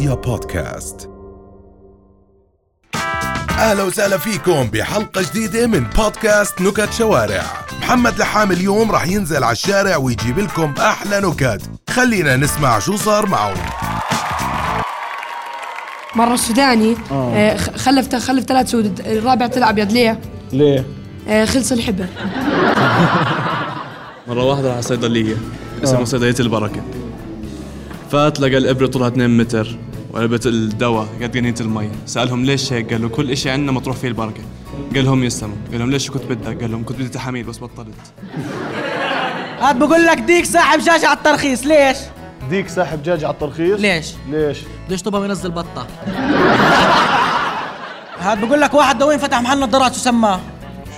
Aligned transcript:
رؤيا 0.00 0.14
بودكاست. 0.14 1.10
أهلا 3.50 3.82
وسهلا 3.82 4.18
فيكم 4.18 4.62
بحلقة 4.62 5.22
جديدة 5.22 5.66
من 5.66 5.84
بودكاست 5.96 6.60
نكت 6.60 6.92
شوارع. 6.92 7.42
محمد 7.80 8.18
لحام 8.18 8.52
اليوم 8.52 8.90
راح 8.90 9.06
ينزل 9.06 9.44
على 9.44 9.52
الشارع 9.52 9.96
ويجيب 9.96 10.38
لكم 10.38 10.74
أحلى 10.78 11.20
نكت. 11.20 11.62
خلينا 11.90 12.36
نسمع 12.36 12.78
شو 12.78 12.96
صار 12.96 13.26
معه 13.26 13.54
مرة 16.16 16.34
السوداني. 16.34 16.96
آه. 17.10 17.56
خلف 17.56 18.14
خلف 18.14 18.44
ثلاث 18.44 18.70
سود. 18.70 19.00
الرابع 19.00 19.46
طلع 19.46 19.70
أبيض. 19.70 19.92
ليه؟ 19.92 20.20
ليه؟ 20.52 20.86
آه 21.28 21.44
خلص 21.44 21.72
الحبر 21.72 22.06
مرة 24.28 24.44
واحدة 24.44 24.72
على 24.72 24.82
صيدلية 24.82 25.36
اسمها 25.84 26.04
صيدلية 26.04 26.34
البركة. 26.40 26.82
فات 28.10 28.40
لقى 28.40 28.58
الإبرة 28.58 28.86
طولها 28.86 29.08
2 29.08 29.36
متر. 29.36 29.78
وعلبة 30.14 30.40
الدواء 30.46 31.06
قد 31.22 31.32
جنينة 31.32 31.54
المي 31.60 31.90
سألهم 32.06 32.44
ليش 32.44 32.72
هيك 32.72 32.92
قالوا 32.92 33.10
كل 33.10 33.30
إشي 33.30 33.50
عندنا 33.50 33.72
مطروح 33.72 33.96
فيه 33.96 34.08
البركة 34.08 34.42
قال 34.94 35.04
لهم 35.04 35.24
يسلموا 35.24 35.56
قال 35.70 35.78
لهم 35.78 35.90
ليش 35.90 36.10
كنت 36.10 36.22
بدك 36.24 36.60
قال 36.60 36.70
لهم 36.70 36.84
كنت 36.84 36.98
بدي 36.98 37.08
تحاميل 37.08 37.44
بس 37.44 37.58
بطلت 37.58 37.94
هاد 39.60 39.78
بقول 39.78 40.06
لك 40.06 40.18
ديك 40.18 40.44
ساحب 40.44 40.78
دجاج 40.80 41.04
على 41.04 41.16
الترخيص 41.16 41.66
ليش؟ 41.66 41.96
ديك 42.50 42.68
ساحب 42.68 43.02
دجاج 43.02 43.24
على 43.24 43.34
الترخيص 43.34 43.80
ليش؟ 43.80 44.06
ليش؟ 44.30 44.58
ليش 44.88 45.02
طبعا 45.02 45.24
ينزل 45.24 45.50
بطة؟ 45.50 45.86
هاد 48.20 48.44
بقول 48.44 48.60
لك 48.60 48.74
واحد 48.74 48.98
دوين 48.98 49.18
فتح 49.18 49.40
محل 49.40 49.60
نظارات 49.60 49.92
شو 49.94 49.98
سماه؟ 49.98 50.40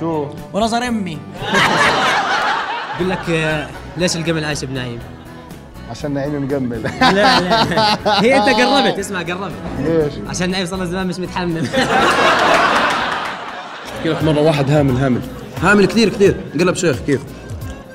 شو؟ 0.00 0.26
ونظر 0.52 0.88
أمي 0.88 1.18
بقول 2.96 3.10
لك 3.10 3.30
آه، 3.30 3.68
ليش 3.96 4.16
القمل 4.16 4.44
عايش 4.44 4.64
بنايم؟ 4.64 4.98
عشان 5.92 6.14
نعيم 6.14 6.42
مجمل 6.42 6.82
لا 6.82 7.12
لا 7.12 8.22
هي 8.22 8.36
أنت 8.36 8.48
قربت 8.48 8.98
اسمع 8.98 9.22
قربت. 9.22 9.52
ليش؟ 9.78 10.12
عشان 10.28 10.50
نعيم 10.50 10.66
صار 10.66 10.78
له 10.78 10.84
زمان 10.84 11.06
مش 11.06 11.18
متحمم 11.18 11.62
أحكي 13.98 14.08
لك 14.08 14.24
مرة 14.24 14.40
واحد 14.40 14.70
هامل 14.70 14.96
هامل. 14.96 15.20
هامل 15.62 15.86
كثير 15.86 16.08
كثير. 16.08 16.36
قلب 16.60 16.74
شيخ 16.74 16.96
كيف؟ 17.06 17.20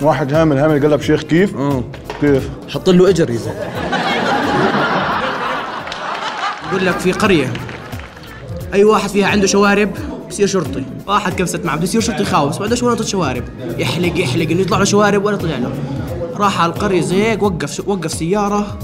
واحد 0.01 0.33
هامل 0.33 0.57
هامل 0.57 0.83
قلب 0.83 1.01
شيخ 1.01 1.21
كيف؟ 1.21 1.55
آه. 1.55 1.83
كيف؟ 2.21 2.49
حط 2.69 2.89
له 2.89 3.09
إجر 3.09 3.29
يا 3.29 3.37
زلمه 3.37 3.69
بقول 6.69 6.85
لك 6.85 6.99
في 6.99 7.11
قرية 7.11 7.53
أي 8.73 8.83
واحد 8.83 9.09
فيها 9.09 9.27
عنده 9.27 9.47
شوارب 9.47 9.91
بصير 10.29 10.47
شرطي. 10.47 10.83
واحد 11.07 11.33
كبست 11.33 11.65
معه 11.65 11.75
بده 11.75 11.83
يصير 11.83 12.01
شرطي 12.01 12.25
خاوس 12.25 12.57
ما 12.57 12.63
عندوش 12.63 12.83
ولا 12.83 13.03
شوارب. 13.03 13.43
يحلق 13.77 14.19
يحلق 14.19 14.49
إنه 14.51 14.61
يطلع 14.61 14.77
له 14.77 14.83
شوارب 14.83 15.25
ولا 15.25 15.37
طلع 15.37 15.57
له. 15.57 15.71
راح 16.37 16.61
على 16.61 16.71
القرية 16.73 17.01
زيك 17.01 17.43
وقف 17.43 17.87
وقف 17.87 18.11
سيارة 18.11 18.77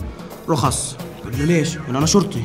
رخص 0.50 0.96
قال 1.23 1.40
له 1.40 1.46
ليش؟ 1.46 1.78
قال 1.78 1.94
له 1.94 1.98
أنا 2.00 2.06
شرطي. 2.06 2.44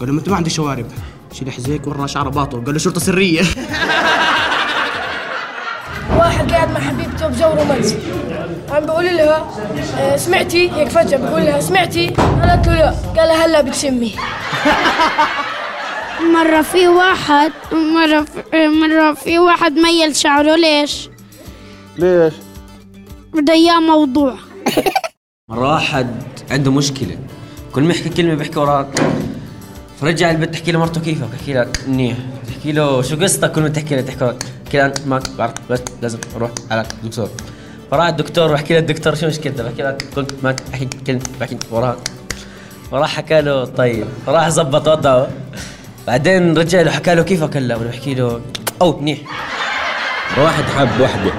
قال 0.00 0.08
له 0.08 0.14
ما 0.14 0.18
أنت 0.20 0.28
ما 0.28 0.36
عندك 0.36 0.50
شوارب. 0.50 0.86
شيل 1.32 1.52
حزيك 1.52 1.86
وراه 1.86 2.06
شعره 2.06 2.28
باطل 2.30 2.64
قال 2.64 2.72
له 2.74 2.78
شرطة 2.78 3.00
سرية. 3.00 3.42
واحد 6.18 6.52
قاعد 6.52 6.70
مع 6.70 6.80
حبيبته 6.80 7.28
بجو 7.28 7.48
رومانسي. 7.48 7.98
عم 8.70 8.86
بقول 8.86 9.04
لها 9.04 9.50
آه، 9.98 10.16
سمعتي؟ 10.16 10.70
هيك 10.70 10.88
فجأة 10.88 11.16
بقول 11.18 11.42
لها 11.44 11.60
سمعتي؟ 11.60 12.06
قالت 12.06 12.66
له 12.66 12.74
لا. 12.74 12.90
قال 13.16 13.28
لها 13.28 13.46
هلا 13.46 13.60
بتشمي 13.60 14.14
مرة 16.34 16.62
في 16.62 16.88
واحد 16.88 17.52
مرة 17.72 18.24
في 18.50 18.68
مرة 18.68 19.14
في 19.14 19.38
واحد 19.38 19.72
ميل 19.72 20.16
شعره 20.16 20.56
ليش؟ 20.56 21.08
ليش؟ 21.98 22.34
بده 23.34 23.52
اياه 23.52 23.80
موضوع. 23.80 24.34
مرة 25.48 25.72
واحد 25.72 26.22
عنده 26.50 26.70
مشكلة. 26.70 27.18
كل 27.72 27.82
ما 27.82 27.94
يحكي 27.94 28.08
كلمة 28.08 28.34
بيحكي 28.34 28.58
وراك 28.58 28.86
فرجع 30.00 30.30
البيت 30.30 30.52
تحكي 30.54 30.72
له 30.72 30.78
مرته 30.78 31.00
كيفك 31.00 31.28
بحكي 31.32 31.54
لك 31.54 31.78
منيح. 31.88 32.16
تحكي 32.48 32.72
له 32.72 33.02
شو 33.02 33.16
قصتك 33.16 33.52
كل 33.52 33.62
ما 33.62 33.68
تحكي 33.68 33.96
له؟ 33.96 34.02
تحكي 34.02 34.24
له 34.24 34.36
تحكي 34.64 34.78
له 34.78 34.92
ما 35.06 35.22
بعرف 35.38 35.52
بس 35.70 35.80
لازم 36.02 36.18
أروح 36.36 36.50
على 36.70 36.86
الدكتور. 37.02 37.28
فراح 37.90 38.06
الدكتور 38.06 38.52
وحكي 38.52 38.74
له 38.74 38.80
الدكتور 38.80 39.14
شو 39.14 39.26
مشكلتك 39.26 39.60
بحكي 39.64 39.82
لك 39.82 40.04
كنت 40.14 40.30
ما 40.42 40.56
أحكي 40.74 40.88
كلمة 41.06 41.22
بحكي 41.40 41.58
وراك 41.70 41.98
فراح 42.90 43.16
حكى 43.16 43.40
له 43.40 43.64
طيب. 43.64 44.06
راح 44.28 44.48
زبط 44.48 44.88
وضعه. 44.88 45.28
بعدين 46.06 46.58
رجع 46.58 46.82
له 46.82 46.90
حكى 46.90 47.14
له 47.14 47.22
كيفك 47.22 47.56
هلا 47.56 47.76
بحكي 47.76 48.14
له 48.14 48.40
أو 48.82 49.00
منيح. 49.00 49.18
واحد 50.38 50.64
حب 50.64 51.00
وحدة. 51.00 51.32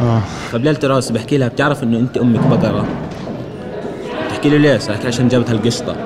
آه. 0.00 0.20
فبليلة 0.52 0.78
راس 0.84 1.10
بحكي 1.10 1.38
لها 1.38 1.48
بتعرف 1.48 1.82
إنه 1.82 1.98
أنت 1.98 2.16
أمك 2.16 2.40
بقرة؟ 2.40 2.86
بتحكي 4.26 4.48
له 4.48 4.56
ليش؟ 4.56 4.82
قالت 4.88 5.02
لي 5.02 5.08
عشان 5.08 5.28
جابت 5.28 5.50
هالقشطة. 5.50 5.96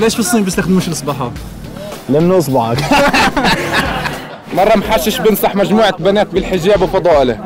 ليش 0.00 0.14
في 0.14 0.20
الصين 0.20 0.44
بيستخدموش 0.44 0.88
الإصبعات؟ 0.88 1.32
لأنه 2.08 2.38
إصبعك. 2.38 2.78
مرة 4.56 4.76
محشش 4.76 5.18
بنصح 5.20 5.54
مجموعة 5.54 5.96
بنات 5.98 6.26
بالحجاب 6.26 6.82
وفضائله 6.82 7.38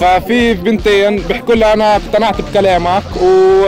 ففي 0.00 0.54
بنتين 0.54 1.16
بيحكوا 1.16 1.54
لها 1.54 1.74
أنا 1.74 1.96
اقتنعت 1.96 2.40
بكلامك 2.40 3.02
و 3.22 3.66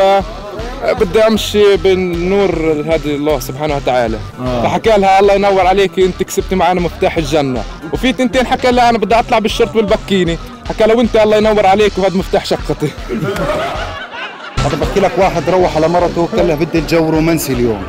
بدي 0.92 1.26
امشي 1.26 1.76
بالنور 1.76 2.84
هذا 2.86 3.04
الله 3.04 3.40
سبحانه 3.40 3.76
وتعالى. 3.76 4.18
آه. 4.40 4.62
فحكى 4.62 4.90
لها 4.90 5.20
الله 5.20 5.34
ينور 5.34 5.66
عليك 5.66 5.98
انت 5.98 6.22
كسبتي 6.22 6.54
معنا 6.54 6.80
مفتاح 6.80 7.16
الجنة. 7.16 7.62
وفي 7.92 8.12
تنتين 8.12 8.46
حكى 8.46 8.70
لها 8.70 8.88
أنا 8.88 8.98
بدي 8.98 9.14
اطلع 9.14 9.38
بالشورت 9.38 9.76
والبكيني 9.76 10.38
حكى 10.68 10.84
لها 10.84 10.94
وانت 10.94 11.16
الله 11.16 11.36
ينور 11.36 11.66
عليك 11.66 11.92
وهذا 11.98 12.16
مفتاح 12.16 12.44
شقتي. 12.44 12.90
هذا 14.64 14.76
بحكي 14.80 15.00
لك 15.00 15.12
واحد 15.18 15.50
روح 15.50 15.76
على 15.76 15.88
مرته 15.88 16.20
وقال 16.20 16.48
لها 16.48 16.56
بدي 16.56 16.78
الجو 16.78 17.10
رومانسي 17.10 17.52
اليوم. 17.52 17.82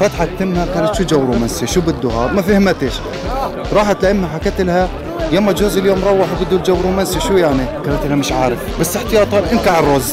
فتحت 0.00 0.28
تمها 0.38 0.66
قالت 0.74 0.94
شو 0.94 1.04
جو 1.04 1.20
رومانسي؟ 1.20 1.66
شو 1.66 1.80
بده 1.80 2.10
هذا؟ 2.10 2.32
ما 2.32 2.42
فهمتش. 2.42 2.92
راحت 3.72 4.02
لأمها 4.02 4.28
حكت 4.28 4.60
لها 4.60 4.88
يما 5.32 5.52
جوزي 5.52 5.80
اليوم 5.80 6.04
روح 6.04 6.26
وبده 6.40 6.56
الجو 6.56 6.80
رومانسي 6.80 7.20
شو 7.20 7.36
يعني؟ 7.36 7.64
قالت 7.86 8.06
لها 8.06 8.16
مش 8.16 8.32
عارف. 8.32 8.58
بس 8.80 8.96
احتياطا 8.96 9.42
انكع 9.52 9.78
الرز. 9.78 10.12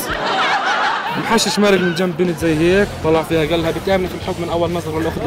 محشش 1.18 1.59
مارق 1.59 1.79
من 1.79 1.96
جنب 1.96 2.18
بنت 2.18 2.40
زي 2.40 2.56
هيك 2.56 2.88
طلع 3.03 3.24
فيها 3.24 3.46
قال 3.46 3.62
لها 3.62 3.72
بتأمني 3.72 4.07
في 4.07 4.16
الحب 4.16 4.35
من 4.41 4.50
أول 4.50 4.72
نظره 4.72 4.96
ولا 4.96 5.09
أخذ 5.09 5.25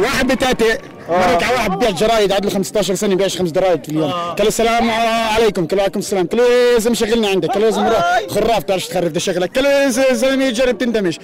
واحد 0.00 0.32
بتأتي. 0.32 0.78
مرق 1.08 1.42
على 1.42 1.54
واحد 1.54 1.70
ببيع 1.70 1.90
جرايد 1.90 2.32
عاد 2.32 2.44
له 2.44 2.50
15 2.50 2.94
سنة 2.94 3.14
بيعش 3.14 3.38
خمس 3.38 3.52
جرايد 3.52 3.84
في 3.84 3.88
اليوم. 3.88 4.12
قال 4.12 4.36
له 4.40 4.48
السلام 4.48 4.90
عليكم 5.34 5.66
قال 5.66 5.80
عليكم 5.80 5.98
السلام. 5.98 6.26
قال 6.26 6.40
له 6.40 6.72
لازم 6.72 6.94
شغلنا 6.94 7.28
عندك. 7.28 7.48
قال 7.48 7.62
له 7.62 7.68
لازم 7.68 7.88
خراف 8.28 8.62
تعرفش 8.62 8.86
تخرف 8.86 9.12
ده 9.12 9.20
شغلك 9.20 9.58
قال 9.58 9.64
له 9.64 9.88
زلمة 10.12 10.50
جرب 10.50 10.78
تندمج. 10.78 11.16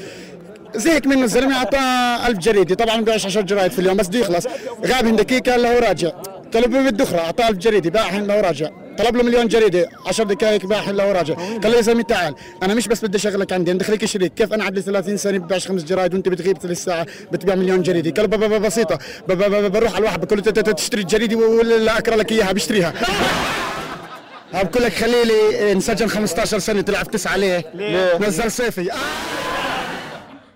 زهق 0.74 1.06
منه 1.06 1.24
الزلمة 1.24 1.56
أعطاه 1.56 2.26
1000 2.26 2.38
جريدة. 2.38 2.74
طبعا 2.74 3.00
بيعش 3.00 3.26
10 3.26 3.40
جرايد 3.40 3.72
في 3.72 3.78
اليوم 3.78 3.96
بس 3.96 4.08
بده 4.08 4.18
يخلص. 4.18 4.46
غاب 4.86 5.16
دقيقه 5.16 5.52
قال 5.52 5.62
له 5.62 5.78
راجع. 5.78 6.10
قال 6.54 6.62
له 6.62 6.90
بده 6.90 7.04
أخرى 7.04 7.18
أعطاه 7.18 7.48
1000 7.48 7.58
جريدة 7.58 7.90
باعها 7.90 8.20
له 8.20 8.40
راجع. 8.40 8.68
طلب 8.98 9.16
له 9.16 9.22
مليون 9.22 9.48
جريدة. 9.48 9.88
10 10.06 10.24
دقائق 10.24 10.66
باع 10.66 10.90
له 10.90 11.08
وراجع 11.08 11.34
قال 11.34 11.70
له 11.72 11.76
يا 11.76 11.80
زلمه 11.80 12.02
تعال. 12.02 12.34
أنا 12.62 12.74
مش 12.74 12.88
بس 12.88 13.04
بدي 13.04 13.16
اشغلك 13.18 13.52
عندي. 13.52 13.70
أنا 13.70 13.78
دخلك 13.78 14.04
شريك. 14.04 14.34
كيف 14.34 14.52
أنا 14.52 14.64
عندي 14.64 14.80
30 14.82 15.16
سنة 15.16 15.38
ببيعش 15.38 15.68
خمس 15.68 15.82
جرايد 15.84 16.14
وأنت 16.14 16.28
بتغيب 16.28 16.58
ثلاث 16.58 16.84
ساعة 16.84 17.06
بتبيع 17.32 17.54
مليون 17.54 17.82
جريدة؟ 17.82 18.10
قال 18.10 18.26
بابا 18.26 18.58
بسيطة. 18.58 18.98
بروح 19.68 19.90
على 19.92 19.98
الواحد 19.98 20.20
بقول 20.24 20.42
له 20.46 20.52
تشتري 20.72 21.00
الجريدة 21.00 21.36
ولا 21.36 21.98
اقرا 21.98 22.16
لك 22.16 22.32
إياها 22.32 22.52
بشتريها 22.52 22.92
بقول 24.62 24.82
لك 24.82 24.92
خليلي 24.92 25.72
انسجن 25.72 26.08
15 26.08 26.58
سنة 26.58 26.80
تلعب 26.80 27.10
تسعة 27.10 27.32
عليه 27.32 27.64
ليه؟ 27.74 28.18
نزل 28.18 28.50
صيفي. 28.50 28.92
آه. 28.92 28.96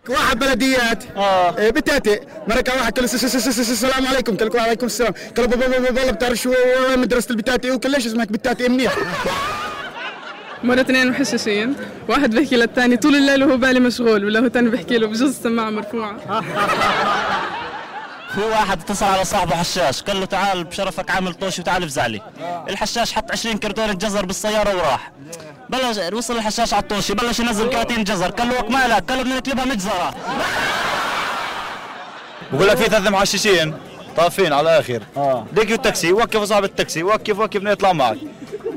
واحد 0.09 0.39
بلديات. 0.39 1.05
آه. 1.17 1.71
بتاتي. 1.71 2.21
مركا 2.49 2.75
واحد 2.75 2.93
قال 2.93 3.05
السلام 3.05 4.07
عليكم. 4.07 4.37
قال 4.37 4.57
وعليكم 4.57 4.87
السلام. 4.87 5.13
قال 5.37 5.47
بابا 5.47 5.79
بابا 5.79 6.11
بتعرف 6.11 6.39
شو 6.39 6.51
وين 6.89 6.99
مدرسة 6.99 7.31
البتاتي. 7.31 7.71
وقال 7.71 7.93
ليش 7.93 8.07
اسمك 8.07 8.33
بتاتي؟ 8.33 8.69
منيح. 8.69 8.97
مرة 10.65 10.81
اثنين 10.81 11.11
محششين 11.11 11.75
واحد 12.09 12.35
بيحكي 12.35 12.57
للثاني 12.57 12.97
طول 12.97 13.17
الليل 13.17 13.45
وهو 13.45 13.57
بالي 13.57 13.81
مشغول 13.81 14.25
ولا 14.25 14.41
هو 14.41 14.49
ثاني 14.49 14.71
بيحكي 14.71 14.99
له 14.99 15.07
بجوز 15.07 15.23
السماعة 15.23 15.71
مرفوعة. 15.71 16.17
في 18.35 18.41
واحد 18.41 18.81
اتصل 18.81 19.07
على 19.07 19.25
صاحبه 19.25 19.57
حشاش 19.57 20.03
قال 20.03 20.21
له 20.21 20.27
تعال 20.27 20.65
بشرفك 20.65 21.11
عامل 21.11 21.35
طوشي 21.35 21.61
وتعال 21.61 21.83
افزع 21.83 22.07
الحشاش 22.69 23.13
حط 23.13 23.33
20 23.33 23.59
كرتونة 23.59 23.93
جزر 23.93 24.25
بالسيارة 24.25 24.77
وراح. 24.77 25.13
بلش 25.69 25.99
وصل 26.13 26.37
الحشاش 26.37 26.75
على 26.75 26.83
الطوشي 26.83 27.15
بلش 27.15 27.41
ينزل 27.41 27.69
كراتين 27.69 28.05
جزر 28.05 28.31
قال 28.31 28.49
له 28.49 28.69
مالك 28.69 29.11
قال 29.11 29.19
له 29.19 29.23
بدنا 29.23 29.37
نكتبها 29.37 29.65
مجزرة. 29.65 30.15
بقول 32.53 32.69
لك 32.69 32.77
في 32.77 32.85
ثلاث 32.85 33.09
محششين 33.09 33.75
طافين 34.17 34.53
على 34.53 34.71
الآخر. 34.71 35.03
آه. 35.17 35.47
ديك 35.53 35.73
التاكسي 35.73 36.13
وقف 36.13 36.43
صاحب 36.43 36.65
التاكسي 36.65 37.03
وقف 37.03 37.39
وقف 37.39 37.57
بدنا 37.57 37.71
يطلع 37.73 37.93
معك. 37.93 38.19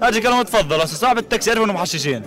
أجي 0.04 0.20
قال 0.20 0.32
لهم 0.32 0.42
تفضل 0.42 0.82
هسه 0.82 0.98
صاحب 0.98 1.18
التاكسي 1.18 1.50
يعرف 1.50 1.64
انهم 1.64 1.76
محششين. 1.76 2.24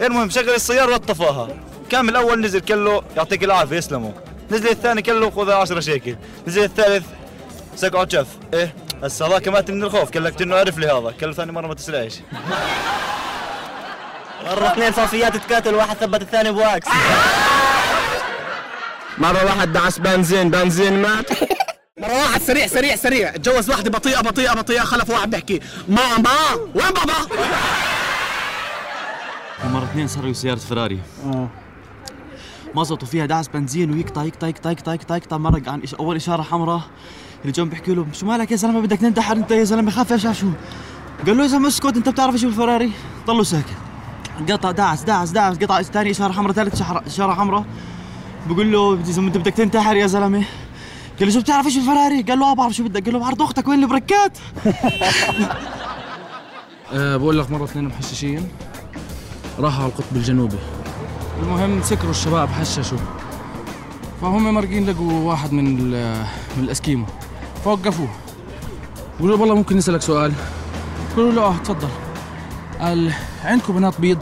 المهم 0.00 0.30
شغل 0.30 0.50
السيارة 0.50 0.94
وطفاها 0.94 1.48
كان 1.90 2.08
الأول 2.08 2.40
نزل 2.40 2.60
قال 2.60 2.84
له 2.84 3.02
يعطيك 3.16 3.44
العافية 3.44 3.76
يسلموا. 3.76 4.12
نزل 4.50 4.68
الثاني 4.68 5.00
قال 5.00 5.20
له 5.20 5.30
خذ 5.30 5.50
10 5.50 5.80
شيكل. 5.80 6.16
نزل 6.46 6.64
الثالث 6.64 7.06
سقعوا 7.76 8.06
شف. 8.08 8.26
إيه؟ 8.54 8.74
هسه 9.02 9.26
هذاك 9.26 9.48
مات 9.48 9.70
من 9.70 9.82
الخوف. 9.82 10.10
قال 10.10 10.24
لك 10.24 10.42
انه 10.42 10.56
عرف 10.56 10.78
لي 10.78 10.86
هذا. 10.86 11.14
قال 11.20 11.28
له 11.28 11.32
ثاني 11.32 11.52
مرة 11.52 11.66
ما 11.66 11.74
تسرعش 11.74 12.14
مرة 14.44 14.72
اثنين 14.72 14.92
صافيات 14.92 15.36
تقاتل 15.36 15.74
واحد 15.74 15.96
ثبت 15.96 16.22
الثاني 16.22 16.50
بواكس. 16.52 16.88
مرة 19.18 19.44
واحد 19.44 19.72
دعس 19.72 19.98
بنزين. 19.98 20.50
بنزين 20.50 21.02
مات. 21.02 21.30
مرة 21.98 22.22
واحد 22.22 22.40
سريع 22.42 22.66
سريع 22.66 22.96
سريع. 22.96 23.28
اتجوز 23.28 23.70
واحدة 23.70 23.90
بطيئة 23.90 24.20
بطيئة 24.20 24.54
بطيئة. 24.54 24.80
خلف 24.80 25.10
واحد 25.10 25.30
بيحكي. 25.30 25.60
ماما 25.88 26.30
وين 26.74 26.90
بابا؟ 26.90 27.14
مرة 29.64 29.84
اثنين 29.84 30.08
سرقوا 30.08 30.32
سيارة 30.32 30.58
فراري. 30.58 31.00
ما 32.76 32.84
زبطوا 32.84 33.08
فيها 33.08 33.26
دعس 33.26 33.48
بنزين 33.48 33.90
ويقطع 33.90 34.24
يقطع 34.24 34.46
يقطع 34.46 34.70
يقطع 34.70 34.94
يقطع 34.94 35.16
يقطع 35.16 35.38
مرق 35.38 35.68
عن 35.68 35.82
إش... 35.82 35.94
أول 35.94 36.16
إشارة 36.16 36.42
حمراء 36.42 36.80
اللي 37.40 37.52
جنب 37.52 37.70
بيحكي 37.70 37.94
له 37.94 38.06
شو 38.12 38.26
مالك 38.26 38.50
يا 38.50 38.56
زلمة؟ 38.56 38.80
بدك 38.80 38.98
تنتحر 38.98 39.36
أنت 39.36 39.50
يا 39.50 39.64
زلمة 39.64 39.90
خاف 39.90 40.12
إيش 40.12 40.22
شو 40.40 40.46
قال 41.26 41.36
له 41.36 41.42
يا 41.42 41.48
زلمه 41.48 41.68
اسكت 41.68 41.96
أنت 41.96 42.08
بتعرف 42.08 42.34
إيش 42.34 42.44
الفراري؟ 42.44 42.92
ضلوا 43.26 43.44
ساكت. 43.44 43.76
قطع 44.50 44.70
دعس 44.70 45.02
دعس 45.02 45.30
دعس 45.30 45.56
قطع 45.56 45.82
ثاني 45.82 46.10
إشارة 46.10 46.32
حمراء 46.32 46.52
ثالث 46.52 46.82
إشارة 47.06 47.34
حمراء. 47.34 47.64
بقول 48.46 48.72
له 48.72 48.98
يا 48.98 49.04
زلمه 49.04 49.28
انت 49.28 49.36
بدك 49.36 49.52
تنتحر 49.54 49.96
يا 49.96 50.06
زلمة. 50.06 50.44
قال 51.18 51.28
له 51.28 51.34
شو 51.34 51.40
بتعرف 51.40 51.66
إيش 51.66 51.76
الفراري؟ 51.76 52.22
قال 52.22 52.38
له 52.38 52.50
آه 52.50 52.54
بعرف 52.54 52.72
شو 52.72 52.84
بدك. 52.84 53.04
قال 53.04 53.12
له 53.12 53.20
بعرض 53.20 53.42
أختك 53.42 53.68
وين 53.68 53.82
البركات؟ 53.82 54.38
أه 56.92 57.16
بقول 57.16 57.38
لك 57.38 57.50
مرة 57.50 57.64
اثنين 57.64 57.84
محششين 57.84 58.48
راحوا 59.58 59.82
على 59.82 59.92
القطب 59.92 60.16
الجنوبي. 60.16 60.56
المهم 61.42 61.82
سكروا 61.82 62.10
الشباب 62.10 62.48
حششوا. 62.48 62.98
فهم 64.22 64.54
مرقين 64.54 64.86
لقوا 64.86 65.12
واحد 65.12 65.52
من 65.52 65.90
من 66.56 66.64
الأسكيمو. 66.64 67.06
فوقفوه. 67.64 68.08
قالوا 69.20 69.36
له 69.36 69.40
والله 69.40 69.54
ممكن 69.54 69.76
نسألك 69.76 70.02
سؤال. 70.02 70.32
قالوا 71.16 71.32
له 71.32 71.42
آه 71.42 71.56
تفضل. 71.56 71.88
قال 72.80 73.12
عندكم 73.44 73.74
بنات 73.74 74.00
بيض؟ 74.00 74.18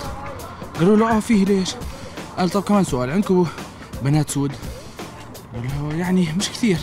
قالوا 0.78 0.96
له 0.96 1.16
آه 1.16 1.20
فيه 1.20 1.44
ليش؟ 1.44 1.74
قال 2.38 2.50
طب 2.50 2.62
كمان 2.62 2.84
سؤال 2.84 3.10
عندكم 3.10 3.46
بنات 4.02 4.30
سود؟ 4.30 4.52
قال 5.54 5.62
له 5.62 5.96
يعني 5.96 6.28
مش 6.36 6.48
كثير. 6.48 6.78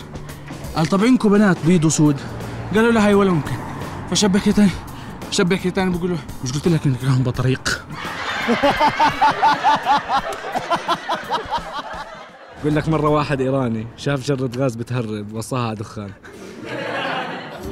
قال 0.76 0.86
طب 0.86 1.04
عندكم 1.04 1.28
بنات 1.28 1.56
بيض 1.66 1.84
وسود؟ 1.84 2.16
قالوا 2.74 2.92
له 2.92 3.06
هاي 3.06 3.14
ولا 3.14 3.30
ممكن. 3.30 3.56
فشبك 4.10 4.48
تاني 4.48 4.70
شبك 5.30 5.68
تاني 5.68 5.90
بقول 5.90 6.10
له 6.10 6.18
مش 6.44 6.52
قلت 6.52 6.68
لك 6.68 6.86
إنك 6.86 7.20
بطريق. 7.20 7.81
بقول 12.62 12.74
لك 12.76 12.88
مرة 12.88 13.08
واحد 13.08 13.40
إيراني 13.40 13.86
شاف 13.96 14.20
جرة 14.26 14.50
غاز 14.58 14.74
بتهرب 14.74 15.32
وصاها 15.32 15.66
على 15.66 15.76
دخان 15.76 16.10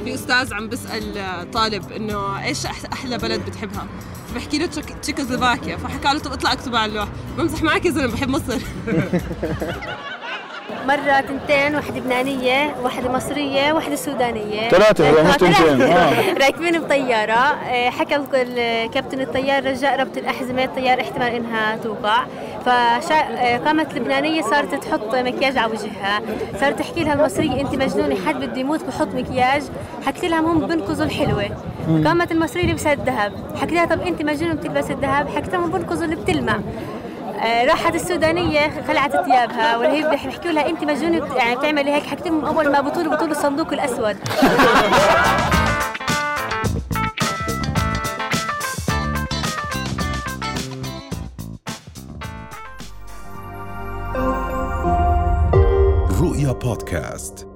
في 0.05 0.13
أستاذ 0.13 0.53
عم 0.53 0.69
بسأل 0.69 1.13
طالب 1.51 1.91
إنه 1.91 2.43
إيش 2.43 2.67
أح- 2.67 2.91
أحلى 2.93 3.17
بلد 3.17 3.45
بتحبها؟ 3.45 3.85
فبحكي 4.31 4.57
له 4.57 4.65
تشيك- 4.65 4.99
تشيكوسلوفاكيا 5.01 5.77
فحكى 5.77 6.13
له 6.13 6.19
طب 6.19 6.31
اطلع 6.31 6.53
اكتب 6.53 6.75
على 6.75 6.89
اللوح. 6.91 7.07
بمزح 7.37 7.63
معك 7.63 7.85
يا 7.85 7.91
زلمة 7.91 8.13
بحب 8.13 8.29
مصر. 8.29 8.57
مرة 10.87 11.19
تنتين 11.21 11.75
واحدة 11.75 11.97
لبنانية 11.99 12.75
واحدة 12.83 13.11
مصرية 13.11 13.73
واحدة 13.73 13.95
سودانية. 13.95 14.69
ثلاثة 14.69 15.23
مش 15.29 15.35
تنتين،. 15.37 15.81
آه. 15.97 16.33
راكبين 16.33 16.79
بطيارة؟ 16.81 17.33
آه، 17.33 17.89
حكى 17.89 18.15
ال- 18.15 18.91
كابتن 18.91 19.21
الطيار 19.21 19.65
رجاء 19.65 19.99
ربط 19.99 20.17
الأحزمة 20.17 20.63
الطيار 20.63 21.01
احتمال 21.01 21.27
إنها 21.35 21.75
توقع. 21.83 22.23
فقامت 22.65 23.93
لبنانية 23.93 24.41
صارت 24.41 24.75
تحط 24.85 25.15
مكياج 25.15 25.57
على 25.57 25.71
وجهها. 25.71 26.21
صارت 26.59 26.79
تحكي 26.79 27.03
لها 27.03 27.13
المصرية 27.13 27.61
أنت 27.61 27.75
مجنونة 27.75 28.15
حد 28.27 28.35
بده 28.35 28.59
يموت 28.61 28.83
بحط 28.83 29.07
مكياج. 29.07 29.61
حكت 30.05 30.25
لها 30.25 30.39
هم 30.39 30.59
بنقذوا 30.67 31.05
الحلوة. 31.05 31.45
قامت 32.05 32.31
المصرية 32.31 32.71
لبست 32.71 32.87
الذهب. 32.87 33.33
حكت 33.61 33.71
لها 33.73 33.85
طب 33.85 34.01
أنت 34.01 34.21
مجنونة 34.21 34.53
بتلبس 34.53 34.91
الذهب؟ 34.91 35.27
حكت 35.35 35.49
لها 35.55 35.65
هم 35.65 35.71
بنقذوا 35.71 36.03
اللي 36.05 36.15
بتلمع. 36.15 36.53
آه، 36.55 36.59
راحت 37.45 37.95
السودانية 37.95 38.83
خلعت 38.87 39.11
ثيابها 39.11 39.77
ولا 39.77 39.91
هي 39.93 40.09
بيحكوا 40.09 40.51
لها 40.51 40.69
أنت 40.69 40.83
مجنونة 40.83 41.19
بت- 41.19 41.35
يعني 41.37 41.55
بتعملي 41.55 41.91
هيك 41.93 42.03
حكيت 42.05 42.27
لهم 42.27 42.45
أول 42.45 42.71
ما 42.71 42.81
بطولوا 42.81 43.15
بطولوا 43.15 43.31
الصندوق 43.35 43.73
الأسود. 43.73 44.17
رؤيا 56.21 56.51
بودكاست. 56.51 57.47